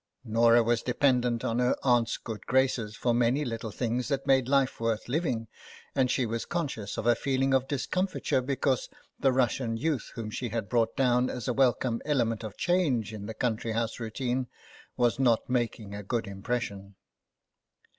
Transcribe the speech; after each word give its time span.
Norah 0.25 0.63
was 0.63 0.81
dependent 0.81 1.43
on 1.43 1.59
her 1.59 1.75
aunt's 1.83 2.17
good 2.17 2.47
graces 2.47 2.95
for 2.95 3.13
many 3.13 3.45
little 3.45 3.69
things 3.69 4.07
that 4.07 4.25
made 4.25 4.47
life 4.47 4.79
worth 4.79 5.07
living, 5.07 5.47
and 5.93 6.09
she 6.09 6.25
was 6.25 6.43
conscious 6.43 6.97
of 6.97 7.05
a 7.05 7.13
feeling 7.13 7.53
of 7.53 7.67
discomfiture 7.67 8.41
because 8.41 8.89
the 9.19 9.31
Russian 9.31 9.77
youth 9.77 10.09
whom 10.15 10.31
she 10.31 10.49
had 10.49 10.69
brought 10.69 10.95
down 10.97 11.29
as 11.29 11.47
a 11.47 11.53
welcome 11.53 12.01
element 12.03 12.43
of 12.43 12.57
change 12.57 13.13
in 13.13 13.27
the 13.27 13.35
country 13.35 13.73
78 13.73 13.73
THE 13.73 13.73
BAG 13.75 13.81
house 13.89 13.99
routine 13.99 14.47
was 14.97 15.19
not 15.19 15.47
making 15.47 15.93
a 15.93 16.01
good 16.01 16.25
impression. 16.25 16.95